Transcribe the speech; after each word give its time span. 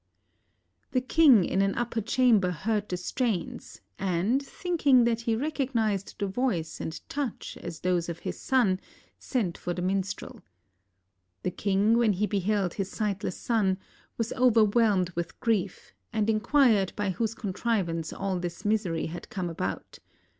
95 0.95 0.95
INDIA 0.95 0.99
The 0.99 1.07
king 1.07 1.45
in 1.53 1.61
an 1.61 1.75
upper 1.75 2.01
chamber 2.01 2.49
heard 2.49 2.89
the 2.89 2.97
strains, 2.97 3.81
and, 3.99 4.41
thinking 4.43 5.03
that 5.03 5.21
he 5.21 5.35
recognized 5.35 6.15
the 6.17 6.25
voice 6.25 6.81
and 6.81 6.99
touch 7.07 7.55
as 7.57 7.81
those 7.81 8.09
of 8.09 8.17
his 8.17 8.39
son, 8.39 8.79
sent 9.19 9.59
for 9.59 9.75
the 9.75 9.81
minstrel. 9.83 10.41
The 11.43 11.51
king, 11.51 11.99
when 11.99 12.13
he 12.13 12.25
be 12.25 12.39
held 12.39 12.73
his 12.73 12.89
sightless 12.89 13.37
son, 13.37 13.77
was 14.17 14.33
overv» 14.35 14.71
hehned 14.71 15.13
vdih 15.13 15.33
grief, 15.39 15.93
and 16.11 16.31
inquired 16.31 16.93
by 16.95 17.11
whose 17.11 17.35
contrivance 17.35 18.11
all 18.11 18.39
this 18.39 18.65
miser} 18.65 18.97
had 19.05 19.29
come 19.29 19.51
about. 19.51 19.99